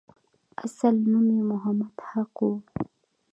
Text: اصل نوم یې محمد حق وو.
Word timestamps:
اصل 0.65 0.95
نوم 1.11 1.27
یې 1.35 1.41
محمد 1.51 1.95
حق 2.09 2.35
وو. 2.45 2.53